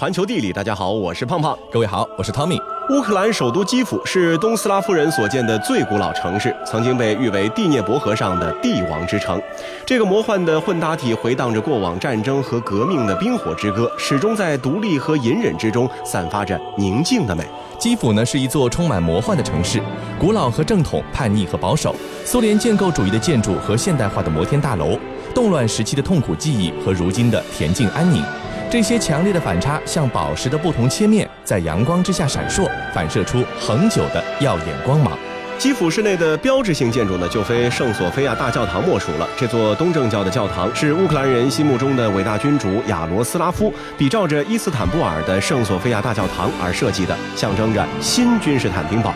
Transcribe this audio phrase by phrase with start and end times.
[0.00, 1.54] 环球地理，大家好，我是胖胖。
[1.70, 2.58] 各位好，我是 Tommy。
[2.88, 9.38] 乌克兰首都基辅是东斯拉夫人所建的最古老城市，曾经被誉为第聂伯河上的帝王之城。
[9.84, 17.44] 这个魔幻的混搭体回荡着过往战争和革命的冰火之歌，始终在独立和隐忍之中散发着宁静的美。
[17.78, 19.82] 基辅呢是一座充满魔幻的城市，
[20.18, 21.94] 古老和正统，叛逆和保守，
[22.24, 24.98] 苏联建构主义的建筑和现代化的摩天大楼，
[25.34, 28.24] 动乱时期的痛苦记忆和如今的恬静安宁。
[28.70, 35.18] 这些强烈的反差，像宝石的不同切面，在阳光之下闪烁，反射出恒久的耀眼光芒。
[35.58, 39.28] 基辅市内的标志性建筑呢，就非圣索菲亚大教堂莫属了。
[39.36, 49.12] 这座东正教的教堂是乌克兰人心目中的伟大君主亚罗斯拉夫比照着伊斯坦布尔的圣索菲亚大教堂而设计的，象征着新君士坦丁堡。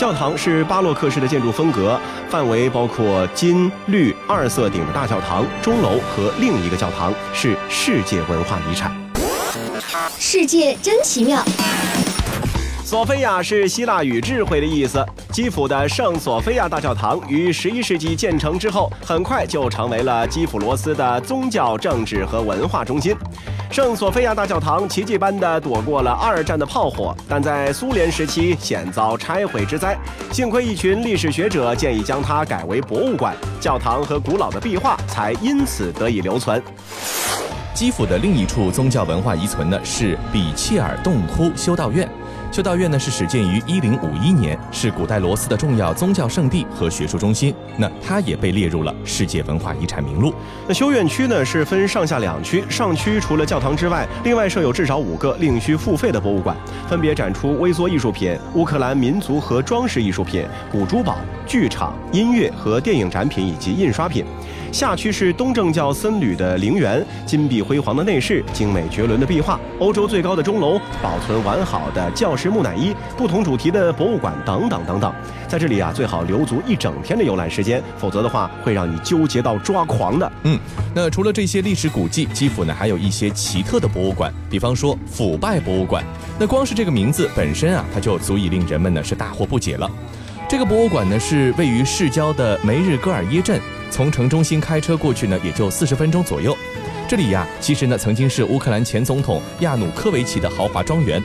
[0.00, 2.00] 教堂是巴洛克式的建筑风格，
[2.30, 8.90] 范围包括金绿二色顶的大教堂、钟楼和另一个教堂，是世界文化遗产。
[10.18, 11.44] 世界真奇妙。
[12.82, 15.04] 索菲亚是希腊语“智慧”的意思。
[15.30, 23.14] 基辅的圣索菲亚大教堂于11世纪建成之后，很快就成为了基辅罗斯的宗教、政治和文化中心。
[23.70, 29.96] 圣索菲亚大教堂奇迹般地躲过了二战的炮火，但在苏联时期险遭拆毁之灾。
[30.32, 36.60] 幸亏一群历史学者建议将它改为博物馆，教堂和古老的壁画才因此得以留存。
[37.72, 42.08] 基辅的另一处宗教文化遗存呢，是比切尔洞窟修道院。
[42.52, 47.54] 修道院呢是始建于一零五一年，是古代罗斯的重要宗教圣地和学术中心。
[47.76, 50.34] 那它也被列入了世界文化遗产名录。
[50.66, 56.56] 那修院区呢是分上下两区，上区除了教堂之外，另外设有至少五个另需付费的博物馆，
[56.88, 64.24] 分别展出微缩艺术品、乌克兰民族和装饰艺术品、古珠宝、剧场、音乐和电影展品以及印刷品。
[64.72, 75.12] 下区是东正教僧侣的陵园，金碧辉煌的内饰，精美绝伦的壁画，欧洲最高的钟楼，保存完好的教士木乃伊，不同主题的博物馆等等等等。
[75.48, 80.32] 在这里啊，最好留足一整天的游览时间，否则的话会让你纠结到抓狂的。
[80.44, 80.58] 嗯，
[80.94, 86.04] 那除了这些历史古迹，基辅呢还有一些奇特的博物馆，比方说腐败博物馆。
[86.38, 89.90] 那光是这个名字本身啊，它就足以令人们呢是大惑不解了。
[90.48, 93.60] 这个博物馆呢是位于市郊的梅日戈尔耶镇。
[93.90, 96.56] 从城中心开车过去呢，也就四十分钟左右。
[97.08, 101.22] 这里呀，其实呢曾经是乌克兰前总统亚努科维奇的豪华庄园。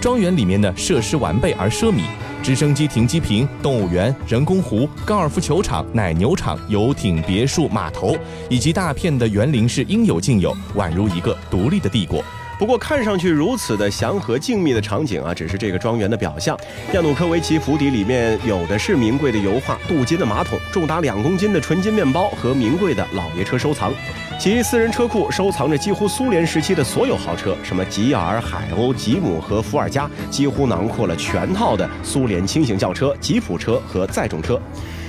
[0.00, 2.02] 庄园里面呢设施完备而奢靡，
[2.42, 8.16] 直升机停机坪、动物园、人工湖、高尔夫球场、奶牛场、游艇、别墅、码头，
[8.48, 12.22] 以及大片的园林是应有尽有，宛如一个独立的帝国。
[12.58, 16.58] 不过，看上去如此的祥和静谧的场景啊，只是这个庄园的表象。
[16.92, 23.92] 亚努科维奇府邸里面有的是名贵的油画、镀金的马桶、重达两公斤的纯金面包和名贵的老爷车收藏。
[24.40, 34.60] 其私人车库收藏着几乎苏联时期的所有豪车，什么吉尔、海鸥、吉姆和伏尔加，几乎囊括了全套的苏联轻型轿车、吉普车和载重车。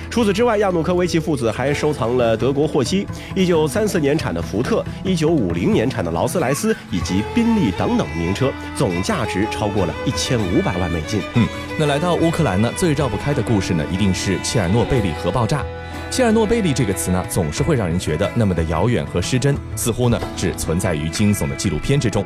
[0.09, 3.05] 除此之外，亚努科维奇父子还收藏了德国霍希、
[3.35, 11.21] 一九三四年产的福特、一九五零年产的劳斯莱斯以及宾利等等名车，总价值超过了一千五百万美金。
[11.35, 11.47] 嗯，
[11.77, 15.63] 那来到乌克兰呢，最绕不开的故事呢，一定是切尔诺贝利核爆炸。
[16.09, 22.25] 切尔诺贝利这个词呢，总是会让人觉得那么的遥远和失真，似乎呢只存在于惊悚的纪录片之中。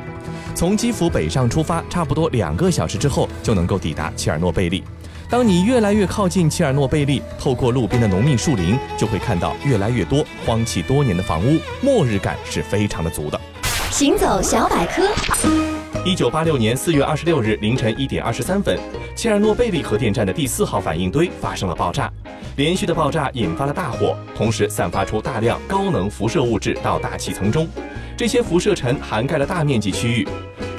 [0.55, 4.81] 从基辅北上出发，差不多两个小时之后就能够抵达切尔诺贝利。
[5.33, 13.41] 当你越来越靠近切尔诺贝利，透过路边的浓密树林，就会看到越来越多荒弃多年的房屋，末日感是非常的足的。
[13.89, 15.09] 行走小百科。
[16.05, 18.77] 一九八六年四月二十六日凌晨一点二十三分，
[19.15, 22.13] 切尔诺贝利核电站的第四号反应堆发生了爆炸，
[22.57, 27.67] 连续的爆炸引发了大火，同时散发出大量高能辐射物质到大气层中，
[28.15, 30.27] 这些辐射尘涵盖了大面积区域。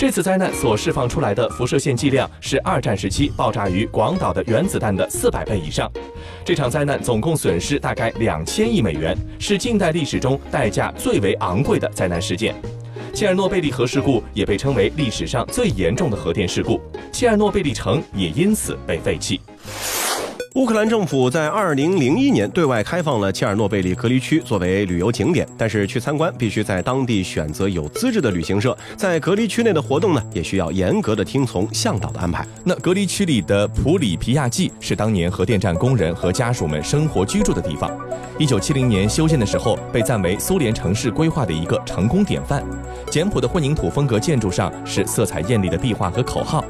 [0.04, 5.90] 这次灾难所释放出来的辐射线剂量是二战时期爆炸于广岛的原子弹的四百倍以上。
[6.44, 12.54] 这场灾难总共损失大概两千亿美元，是近代历史中代价最为昂贵的灾难事件。
[13.14, 16.78] 切尔诺贝利核事故也被称为历史上最严重的核电事故，
[17.10, 19.40] 切尔诺贝利城也因此被废弃。
[20.54, 28.76] 乌克兰政府在二零零一年对外开放了切尔诺贝利隔离区作为旅游景点，但是去参观必须在当地选择有资质的旅行社。
[28.96, 32.46] 在隔离区内的活动呢，也需要严格的听从向导的安排。
[32.62, 37.90] 那隔离区里的普里皮亚季是当年核电站工人和家属们生活居住的地方。
[38.38, 42.64] 一九七零年修建的时候，被赞为苏联城市规划的一个成功典范。
[43.10, 46.64] 简朴的混凝土风格建筑上是色彩艳丽的壁画和口号。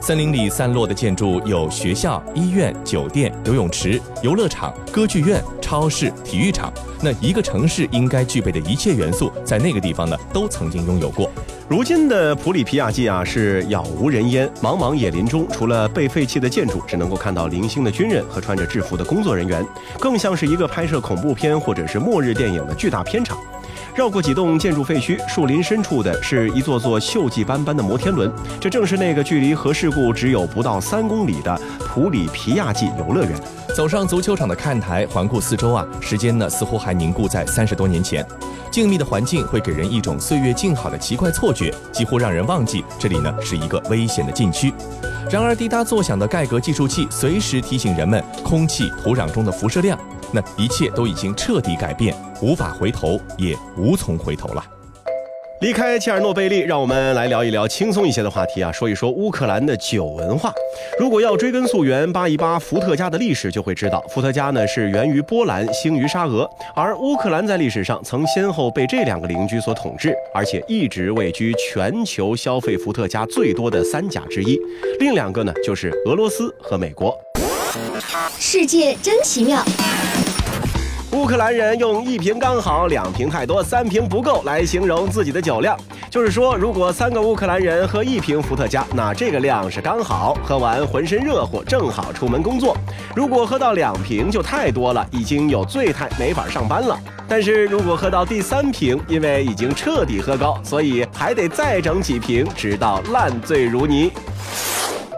[0.00, 6.72] 森林里散落的建筑有学校、医院、酒店、游泳池、游乐场、歌剧院、超市、体育场。
[7.02, 11.30] 那一个城市应该具备的一切元素，在那个地方呢，都曾经拥有过。
[11.68, 19.66] 如今的普里皮亚季啊，是杳无人烟，茫茫野林中，除了被废弃的建筑，只能够看到零星的军人和穿着制服的工作人员，
[19.98, 23.36] 更像是一个拍摄恐怖片或者是末日电影的巨大片场。
[23.96, 33.32] 绕过几栋建筑废墟，树林深处的是一座座锈迹斑斑的摩天轮，这正是那个距离核事故只有不到三公里的普里皮亚季游乐园。
[33.74, 38.24] 走上足球场的看台，环顾四周啊，时间呢似乎还凝固在三十多年前。
[38.70, 44.74] 静谧的环境会给人一种岁月静好的奇怪错觉，几乎让人忘记这里呢是一个危险的禁区。
[45.30, 49.98] 然而，滴答作响的盖革计数器随时提醒人们空气、土壤中的辐射量。
[50.32, 54.64] 那一切都已经彻底改变，无法回头，也无从回头了。
[55.62, 60.52] 离开切尔诺贝利，让我们来聊一聊轻松一些的话题啊，说一说乌克兰的酒文化。
[60.98, 74.60] 如果要追根溯源，扒一扒伏特加的历史，就会知道，伏特加呢是源于波兰，兴于沙俄，而乌克兰在历史上曾先后被这两个邻居所统治，而且一直位居全球消费伏特加最多的三甲之一。
[75.00, 77.18] 另两个呢，就是俄罗斯和美国。
[78.38, 79.64] 世界真奇妙。
[81.12, 85.76] 乌克兰人用一瓶刚好、两瓶太多、三瓶不够来形容自己的酒量，
[86.10, 92.74] 就是说，如果三个乌克兰人喝一瓶伏特加，那这个量是刚好，喝完浑身热乎，正好出门工作；
[93.14, 96.98] 如果喝到两瓶就太多了，已经有醉态，没法上班了。
[97.28, 104.10] 但是如果喝到第三瓶，因为已经彻底喝高，所以还得再整几瓶，直到烂醉如泥。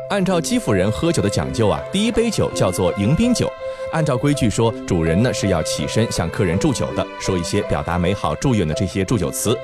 [0.09, 3.51] 按照基辅人喝酒的讲究啊，第一杯酒叫做迎宾酒。
[3.93, 9.57] 按照规矩说，主人呢是要起身向客人祝酒的，说一些表达美好祝愿的这些祝酒词。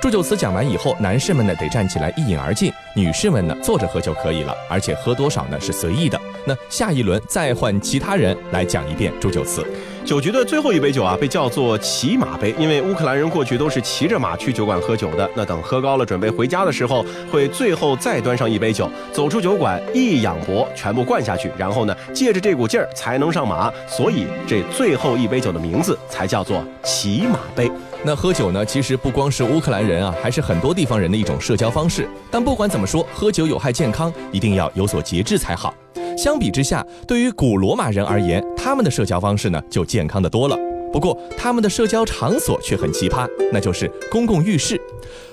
[0.00, 6.20] 祝酒词讲完以后，男士们呢得站起来一饮而尽，女士们呢坐着喝就可以了，而且喝多少呢是随意的。
[6.44, 9.64] 那下一轮再换其他人来讲一遍祝酒词。
[10.04, 15.30] 酒局的最后一杯酒啊，被叫做骑马杯，因为乌克兰人过去都是骑着马去酒馆喝酒的。
[15.32, 23.72] 那等喝高了，准备回家的时候，会最后再端上一杯酒，走出酒馆一仰脖，全部灌下去，然后呢，借着这股劲儿才能上马。
[23.86, 27.70] 所以这最后一杯酒的名字才叫做骑马杯。
[28.02, 32.08] 那喝酒呢，其实不光是乌克兰人啊，还是很多地方人的一种社交方式。
[32.28, 35.72] 但不管怎么说，喝酒有害健康，一定要有所节制才好。
[36.16, 40.56] 相比之下，对于古罗马人而言，他们的社交方式呢就健康的多了。
[40.92, 44.78] 不过，他们的社交场所却很奇葩，那就是公共浴室。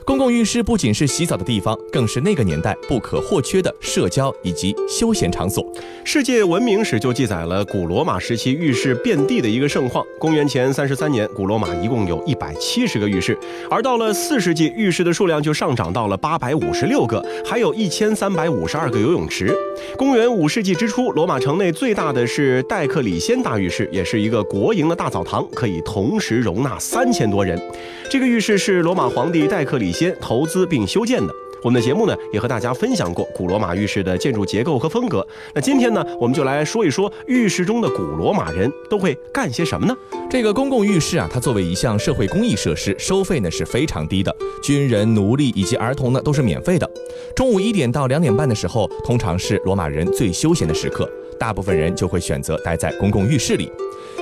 [0.09, 5.63] 公共浴室不仅是洗澡的地方，更是那个年代不可或缺的社交以及休闲场所。
[6.03, 10.03] 世界文明史就记载了古罗马时期浴室遍地的一个盛况。
[10.19, 13.37] 公元前三十三年，古罗马一共有一百七十个浴室，
[13.69, 19.55] 而到了四世纪，浴室的数量就上涨到了八百五十六个，还有一千三百五十二个游泳池。
[19.95, 27.61] 公元五世纪之初，罗马城内最大的是戴克里先大浴室，也是一个国营的大澡堂，可以同时容纳三千多人。
[28.09, 31.31] 这个浴室是罗马皇帝戴克里先投资并修建的。
[31.61, 35.25] 我们的节目呢，也和大家分享过古罗马浴室的建筑结构和风格。
[35.53, 39.95] 那今天呢，我们就来说一说浴室中的古罗马人都会干些什么呢？
[40.27, 46.89] 这个公共浴室啊，它作为一项社会公益设施，收费呢是非常低的，军人、奴隶以及儿童呢都是免费的。
[47.35, 51.07] 中午一点到两点半的时候，通常是罗马人最休闲的时刻，
[51.37, 53.71] 大部分人就会选择待在公共浴室里。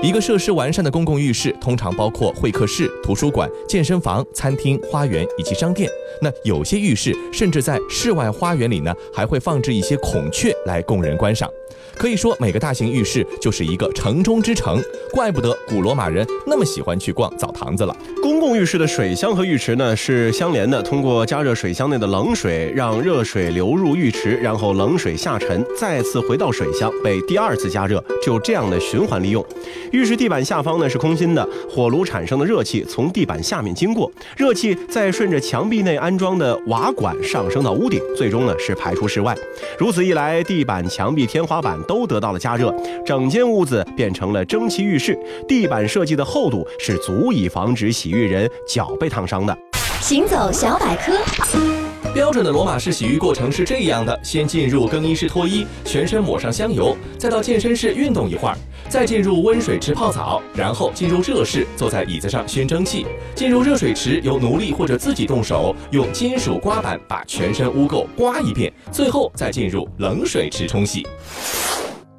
[0.03, 5.89] 一个设施完善的公共浴室，通常包括会客室、图书馆、健身房、餐厅、花园以及商店。
[6.21, 11.49] 那有些浴室甚至在室外花园里呢，还会放置一些孔雀来供人观赏。
[11.95, 14.79] 可以说，每个大型浴室就是一个城中之城，
[15.11, 17.95] 怪不得古罗马人那么喜欢去逛澡堂子了。
[18.21, 29.43] 公共浴室的水箱和浴池呢是相连的，通过加热水箱内的冷水，让热水流入浴池，然后冷水下沉，再次回到水箱，被第二次加热，就这样的循环利用。
[29.91, 39.35] 浴室地板下方呢是空心的，火炉产生的热气从地板下面经过，热气再顺着墙壁内安装的瓦管上升到屋顶，最终呢是排出室外。
[39.79, 42.71] 如此一来，地板、墙壁、天花花板都得到了加热，
[43.03, 45.17] 整间屋子变成了蒸汽浴室。
[45.47, 49.57] 地板设计的厚度是足以防止洗浴人脚被烫伤的。
[49.99, 51.86] 行走小百科。
[52.17, 58.57] 标准的罗马式洗浴过程是这样的：先进入更衣室脱衣，全身抹上香油，再到健身室运动一会儿，
[58.89, 63.05] 再进入温水池泡澡，然后进入热室，坐在椅子上熏蒸汽。
[63.35, 71.05] 进入热水池，由奴隶或者自己动手用金属刮板把全身污垢刮一遍，最后再进入冷水池冲洗。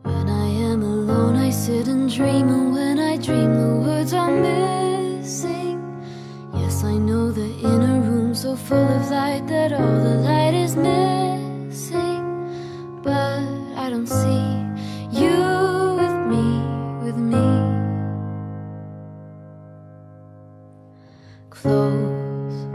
[0.04, 4.30] When I am alone, I sit and dream, and when I dream, the words are
[4.30, 5.57] missing.
[6.84, 12.22] I know the inner room so full of light that all the light is missing.
[13.02, 13.42] But
[13.76, 14.46] I don't see
[15.10, 15.38] you
[15.98, 16.46] with me,
[17.02, 17.46] with me.
[21.50, 22.66] Close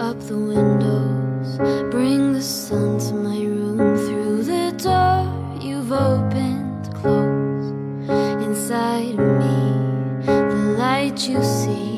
[0.00, 1.58] up the windows,
[1.90, 5.28] bring the sun to my room through the door
[5.60, 6.94] you've opened.
[6.94, 7.68] Close
[8.46, 11.91] inside me, the light you see.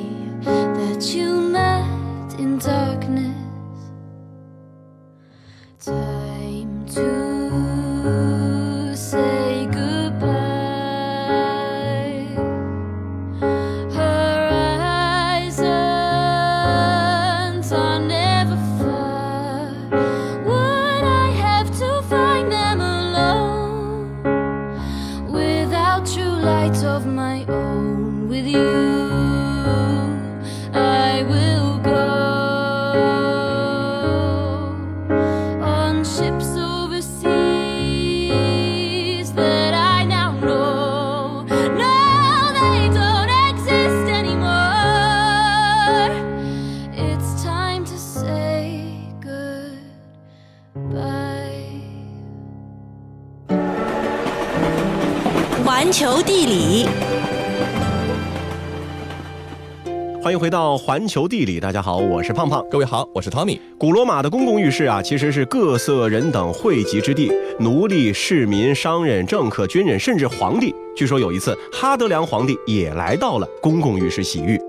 [60.34, 62.64] 迎回到环球地理，大家好，我是胖胖。
[62.68, 63.56] 各位好，我是 Tommy。
[63.78, 70.74] 古罗马的公共浴室啊，其实是各色人等汇集之地，奴隶、市民、商人、政客、军人，甚至皇帝。
[70.96, 74.60] 据说有一次，哈德良皇帝也来到了公共浴室洗浴。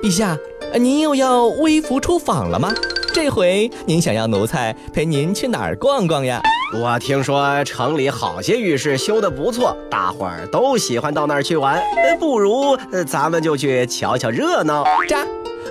[0.00, 0.38] 陛下，
[0.78, 2.72] 您又要微服出访了吗？
[3.16, 6.38] 这回您想要奴才陪您去哪儿逛逛呀？
[6.78, 11.76] 我听说城里好些浴室修得不错，大伙儿都喜欢到那儿去玩。
[11.76, 14.84] 呃不如呃咱们就去瞧瞧热闹。
[15.08, 15.24] 扎。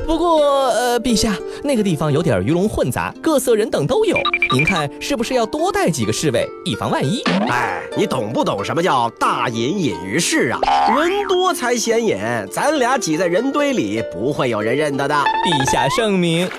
[0.08, 4.18] 不过，呃，陛下，那个地方有点鱼龙混杂，各色人等都有。
[4.52, 7.22] 您看是不是要多带几个侍卫，以防万一？
[7.48, 10.60] 哎，你懂不懂什么叫大隐隐于市啊？
[10.98, 15.14] 人多才显眼，咱俩挤在人堆里，不会有人认得的。
[15.16, 16.50] 陛下圣明。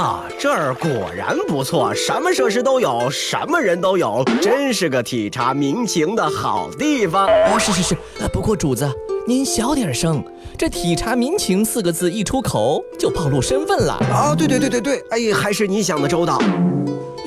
[0.00, 7.26] 啊，这儿果然不错，什么设施都有，什么人都有，真是个体察民情的好地方。
[7.26, 8.90] 啊，是是是，呃，不过主子，
[9.26, 10.24] 您小点声，
[10.56, 13.92] 这体察民情四个字一出口就暴露身份了。
[14.10, 16.38] 啊，对对对对对，哎，还是你想的周到。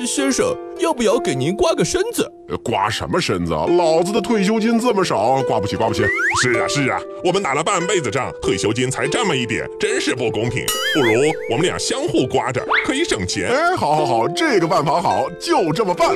[0.06, 2.30] 先生，要不要给您刮个身子？
[2.48, 3.52] 呃刮什么身子？
[3.52, 6.02] 老子的退休金这么少，刮不起，刮不起。
[6.42, 10.64] 是啊，是啊，我们打了半辈子仗，退休金才这么一点，真是不公平。
[10.94, 11.12] 不如
[11.50, 13.48] 我们俩相互刮着，可以省钱。
[13.48, 16.10] 哎，好好好，这个办法好，就这么办。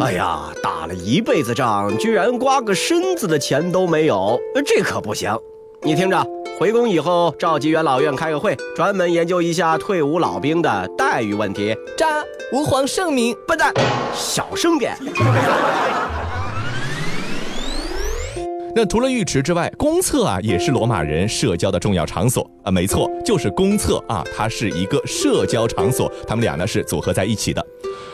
[0.00, 5.36] 哎呀，打了一辈子仗，居然刮个身子的钱都没有，呃这可不行。
[5.82, 6.26] 你听着，
[6.60, 11.74] 回宫以后召集元老院开个会，专门研究一下退伍老兵的待遇问题。
[11.96, 13.34] 扎，吾皇圣明。
[13.48, 13.72] 笨蛋，
[14.12, 14.94] 小声点。
[18.74, 27.64] 那除了浴池之外，公厕啊也是罗马人社交的重要场所啊，没错，就是公厕啊，它是一个社交场所，他们俩呢是组合在一起的。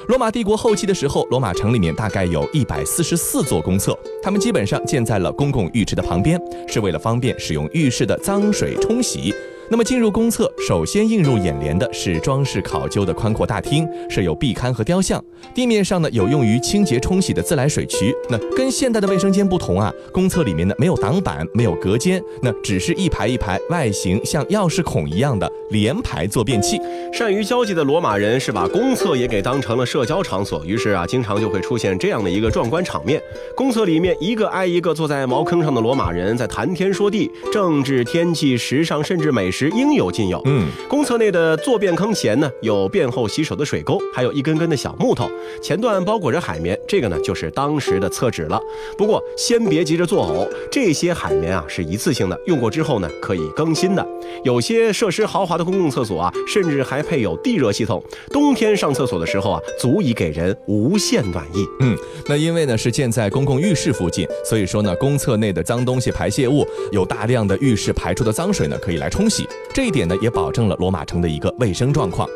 [0.09, 9.35] 罗马帝国后期的时候，罗马城里面大概有一百四十四座公厕，他们基本上建在了公共浴池的旁边，是为了方便使用浴室的脏水冲洗。
[9.69, 15.23] 那么进入公厕，首先映入眼帘的是装饰考究的宽阔大厅，设有壁龛和雕像。
[15.55, 18.15] 地面上呢有用于清洁冲洗的自来水渠。
[18.31, 26.81] 那跟现代的卫生间不同啊，公厕里面呢没有挡板，没有隔间，那只是一排一排外形像钥匙孔一样的连排坐便器。
[27.13, 33.21] 善于交际的罗马人是把公厕也给当成了社交场所，于是啊，经常就会出现这样的一个壮观场面：
[33.57, 40.41] 公厕里面一个挨一个坐在茅坑上的罗马人在谈天说地，政治、天气、时尚，甚至美食应有尽有。
[40.45, 45.29] 嗯，公厕内的坐便坑前呢，有便后洗手的水沟，还有一根根的小木头，
[45.63, 48.61] 前段包裹着海绵，这个呢就是当时的厕纸了。
[48.99, 54.07] 不过先别急着作呕，这些海绵啊是一次性的，用过之后呢可以更新的。
[54.45, 61.65] 有些设施豪华的公共厕所啊，甚至还配有地热系统，冬天上厕所的时候啊，足以给人无限暖意。
[61.81, 61.97] 嗯，
[62.29, 72.29] 那因为呢是建在公共浴室附近，所以说呢，公厕内的脏东西排泄物有大量的浴室排出的脏水呢可以来冲洗，这一点呢也保证了罗马城的一个卫生状况。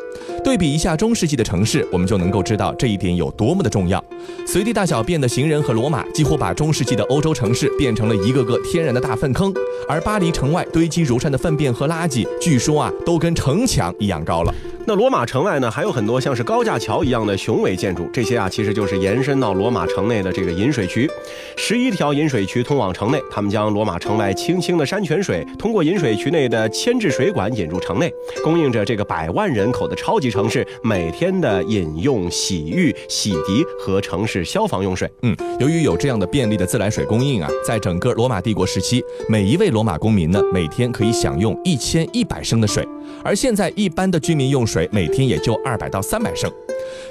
[0.43, 4.03] 对比一下中世纪的城市，我们就能够知道这一点有多么的重要。
[4.45, 9.53] 随地大小便的行人和罗马几乎把中世纪的欧洲城市变成了一个个天然的大粪坑，
[9.87, 14.53] 而巴黎城外堆积如山的粪便和垃圾，据说啊都跟城墙一样高了。
[14.87, 21.09] 那罗马城外呢，还有很多像是高架桥一样的雄伟建筑，这些啊其实就是延伸到罗马城内的这个引水渠。
[21.55, 35.11] 十一条引水渠通往城内，他们将罗马城外清清的山泉水通过引水渠内的千制水管引入城内，供应着这个百万人口的超级城市每天的饮用、洗浴、洗涤和城市消防用水。
[35.23, 42.87] 嗯，由于有这样的便利的自来水供应啊，在整个罗马帝国时期，每一位罗马公民呢，每天可以享用一千一百升的水，
[43.23, 46.51] 而现在一般的居民用水每天也就二百到三百升。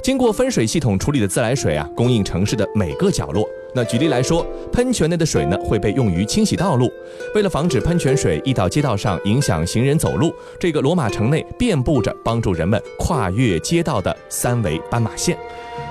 [0.03, 3.45] 经过分水系统处理的自来水啊，供应城市的每个角落。
[3.75, 6.91] 那举例来说，喷泉内的水呢会被用于清洗道路。
[7.35, 15.39] 为了防止喷泉水溢到街道上影响行人走路，这个罗马城内遍布着帮助人们跨越街道的三维斑马线。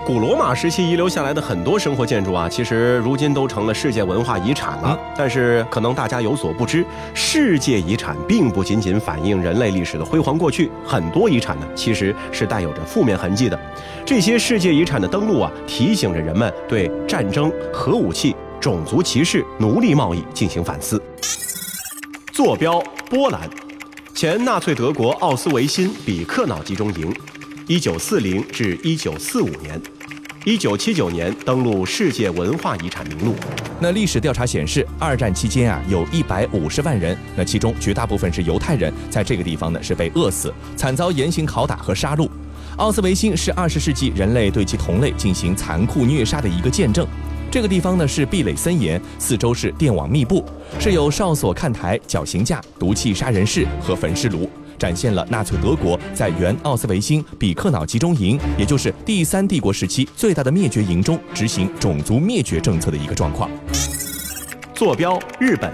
[0.10, 5.00] 古罗马时期遗留下来的很多生活建筑啊，其实如今都成了世界文化遗产了。
[5.16, 13.60] 但是可能大家有所不知，世界遗产并不仅仅反映人类历史的辉煌过去，很多遗产呢其实是带有着负面痕迹的。
[14.04, 21.00] 这些世界遗产的登录啊，提醒着人们对战争、核武器、种族歧视、奴隶贸易进行反思。
[22.34, 23.48] 坐标：波兰，
[24.16, 27.16] 前纳粹德国奥斯维辛比克瑙集中营，
[27.68, 29.80] 一九四零至一九四五年。
[30.46, 33.36] 一九七九年登录世界文化遗产名录。
[33.78, 42.30] 那历史调查显示，二战期间啊，有一百五十万人，那其中绝大部分是犹太人，在这个地方呢是被饿死，惨遭严刑拷打和杀戮。
[42.78, 47.06] 奥斯维辛是二十世纪人类对其同类进行残酷虐杀的一个见证。
[47.52, 50.46] 这个地方呢是壁垒森严，四周是电网密布，
[50.80, 54.50] 设有哨所、看台、绞刑架、毒气杀人室和焚尸炉。
[54.80, 63.52] 展现了纳粹德国在原奥斯维辛比克瑙集中营，也就是第三帝国时期最大的灭绝营中执行种族灭绝政策的一个状况。
[64.74, 65.70] 坐标：日本，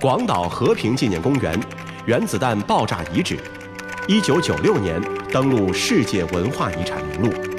[0.00, 1.58] 广岛和平纪念公园，
[2.04, 3.38] 原子弹爆炸遗址，
[4.08, 5.00] 一九九六年
[5.32, 7.53] 登陆世界文化遗产名录。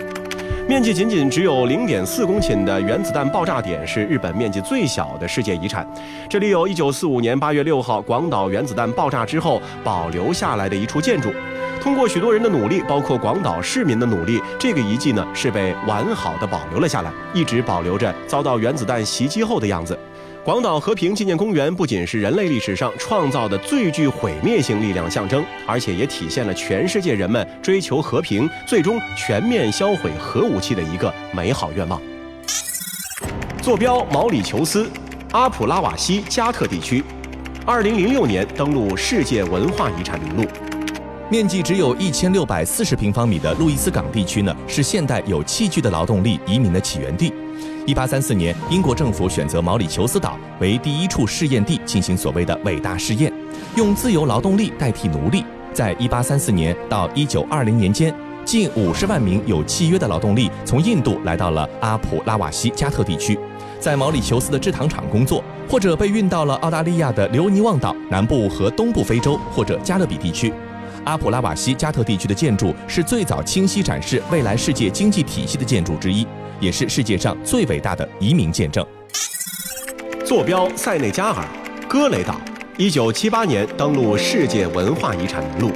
[0.68, 5.88] 面积仅仅只有零点四公顷的原子弹爆炸点是日本面积最小的世界遗产。
[6.28, 11.32] 这里有一九四五年八月六号广岛原子弹爆炸之后保留下来的一处建筑。
[11.80, 19.96] 通过许多人的努力，包括广岛市民的努力，这个遗迹呢是被完好的保留了下来，一直保留着遭到原子弹袭击后的样子。
[20.46, 32.00] 广岛和平纪念公园不仅是人类历史上创造的最具毁灭性力量象征，而且也体现了全世界人们追求和平、最终全面销毁核武器的一个美好愿望。
[33.60, 34.88] 坐标：毛里求斯，
[35.32, 37.04] 阿普拉瓦西加特地区，
[37.66, 40.46] 二零零六年登录世界文化遗产名录。
[41.28, 47.34] 面积只有一千六百四十平方米的路易斯港地区呢，是现代有器具的劳动力移民的起源地。
[47.88, 53.32] 一八三四年，英国政府选择毛里求斯岛为第一处试验地，进行所谓的伟大试验，
[53.76, 55.46] 用自由劳动力代替奴隶。
[55.72, 58.12] 在一八三四年到一九二零年间，
[58.44, 63.38] 近五十万名有契约的劳动力从印度来到了阿普拉瓦西加特地区，
[63.80, 70.52] 在毛里求斯的制糖厂工作，或者被运到了澳大利亚的留尼旺岛南部和东部非洲或者加勒比地区。
[71.06, 76.28] 阿普拉瓦西加特地区的建筑是最早清晰展示未来世界经济体系的建筑之一。
[76.62, 78.86] 也是世界上最伟大的移民见证。
[80.26, 81.46] 坐标：塞内加尔，
[81.88, 82.40] 戈雷岛，
[82.78, 85.72] 一九七八年登陆世界文化遗产名录。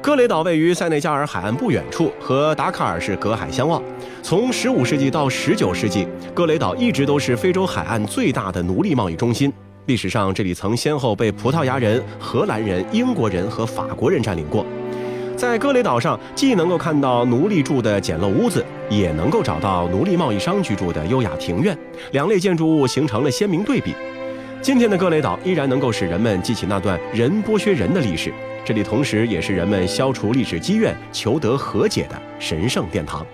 [0.00, 3.82] 戈雷岛位于塞内加尔海岸不远处，和达喀尔是隔海相望。
[4.22, 9.52] 从十五世纪到十九世纪，戈雷岛一直都是非洲海岸最大的奴隶贸易中心。
[9.86, 14.66] 历史上，这里曾先后被葡萄牙人、荷兰人、英国人和法国人占领过。
[15.36, 21.78] 在戈雷岛上，既能够看到奴隶住的简陋屋子，也能够找到奴隶贸易商居住的优雅庭院，
[22.10, 23.94] 两类建筑物形成了鲜明对比。
[24.60, 28.32] 今天的戈雷岛依然能够使人们记起那段人剥削人的历史，
[28.64, 33.24] 这里同时也是人们消除历史积怨、求得和解的神圣殿堂。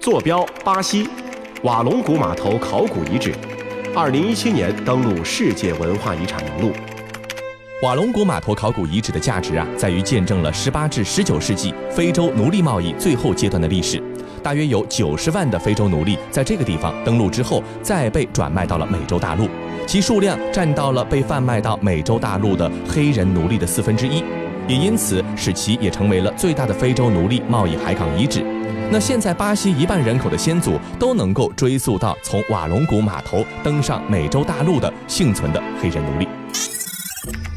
[0.00, 1.06] 坐标：巴西，
[1.64, 3.34] 瓦隆古码头考古遗址，
[3.94, 6.72] 二零一七年登陆世界文化遗产名录。
[7.82, 14.02] 瓦隆古码头考古遗址的价值啊，在于见证了18至19世纪非洲奴隶贸易最后阶段的历史。
[14.42, 19.48] 大约有90万的非洲奴隶在这个地方登陆之后，再被转卖到了美洲大陆，
[19.86, 24.22] 其数量占到了被贩卖到美洲大陆的黑人奴隶的四分之一，
[24.68, 28.44] 也因此使其也成为了最大的非洲奴隶贸易海港遗址。
[28.90, 36.26] 那现在巴西一半人口的先祖都能够追溯到从瓦隆古码头登上美洲大陆的幸存的黑人奴隶。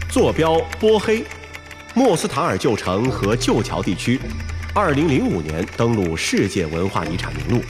[0.09, 1.23] 坐标：波黑，
[1.93, 4.19] 莫斯塔尔旧城和旧桥地区，
[4.73, 7.63] 二零零五年登陆世界文化遗产名录。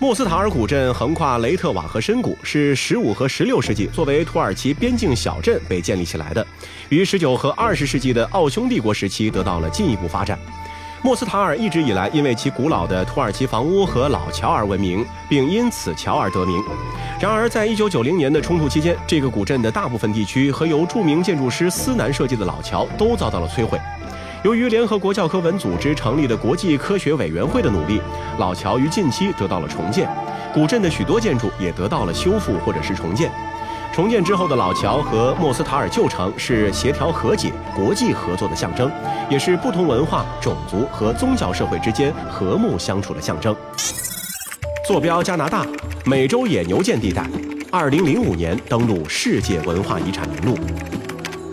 [0.00, 6.44] 莫斯塔尔古镇横跨雷特瓦河深谷，是十五和十六世纪作为土耳其边境小镇被建立起来的，
[6.88, 10.36] 于十九和二十世纪的奥匈帝国时期得到了进一步发展。
[11.04, 16.62] 莫斯塔尔一直以来因为其古老的土耳其房屋和老桥而闻名，并因此桥而得名。
[17.20, 23.80] 然而，在一九九零年的冲突期间，这个古镇的大部分地区和由著名建筑师斯南设计的老桥都遭到了摧毁。
[24.44, 28.00] 由于联合国教科文组织成立的国际科学委员会的努力，
[28.38, 30.08] 老桥于近期得到了重建，
[30.54, 33.28] 古镇的许多建筑也得到了修复或者是重建。
[33.92, 38.90] 重建之后的老桥和莫斯塔尔旧城是协调和解、国际合作的象征，
[39.28, 43.54] 也是不同文化、种族和宗教社会之间和睦相处的象征。
[44.86, 45.66] 坐标加拿大，
[46.06, 47.28] 美洲野牛建地带，
[47.70, 50.56] 二零零五年登陆世界文化遗产名录。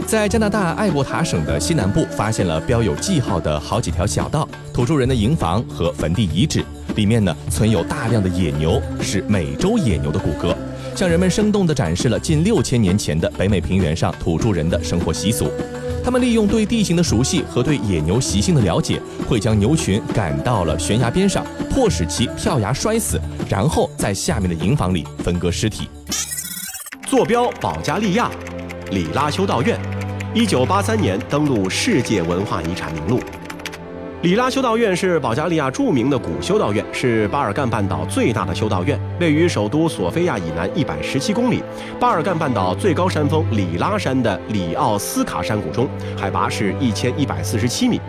[0.08, 6.64] 在加拿大艾伯塔省的西南部，发现了标有记号的好几条小道、土著人的营房和坟地遗址，
[6.96, 10.56] 里面呢存有大量的野牛，是美洲野牛的骨骼。
[11.00, 15.50] 向人们生动地展示了近六千年前的北美平原上土著人的生活习俗。
[16.04, 25.88] 他们利用对地形的熟悉和对野牛习性的了解，会将牛群赶到了悬崖边上，迫使其跳崖摔死，然后在下面的营房里分割尸体。
[27.08, 28.30] 坐标保加利亚，
[28.92, 29.80] 里拉修道院，
[30.36, 33.22] 一九八三年登陆世界文化遗产名录。
[34.22, 41.64] 里拉修道院是保加利亚著名的古修道院，是巴尔干半岛最大的修道院，位于首都索菲亚以南一百十七公里，
[42.02, 48.02] 巴尔干半岛最高山峰里拉山的里奥斯卡山谷中，海拔是一千一百四十七米。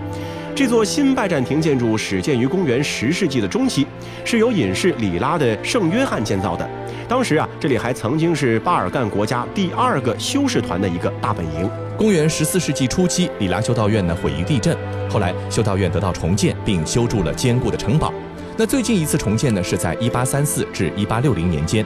[0.53, 3.87] 这座新拜占庭建筑始建于公元十世纪的中期，
[4.25, 6.69] 是由隐士里拉的圣约翰建造的。
[7.09, 11.71] 当时啊，这里还曾经是巴尔干国家第二个修士团的一个大本营。
[12.01, 14.75] 公元十四世纪初期，里拉修道院呢毁于地震，
[15.11, 18.11] 后来修道院得到重建，并修筑了坚固的城堡。
[18.57, 21.85] 那最近一次重建呢，是在一八三四至一八六零年间，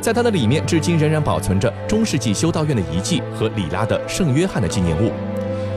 [0.00, 5.12] 在它的里面，至今仍然保存着中世纪修道院的遗迹和里拉的圣约翰的纪念物。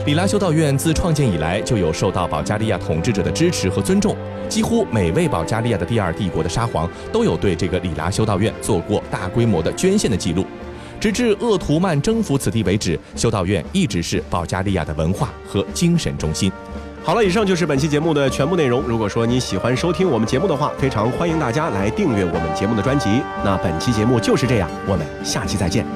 [0.06, 4.16] 里拉修道院自创建以来，就有受到保加利亚统治者的支持和尊重，
[4.48, 10.46] 几乎每位保加利亚的第二帝国的沙皇都有对这个里拉修道院做过大规模的捐献的记录。
[11.00, 16.50] 直至鄂图曼征服此地为止，修道院一直是保加利亚的文化和精神中心。
[17.02, 18.82] 好了，以上就是本期节目的全部内容。
[18.82, 23.22] 如果说你喜欢收听我们节目的话，非常欢迎大家来订阅我们节目的专辑。
[23.44, 25.86] 那本期节目就是这样，我们下期再见。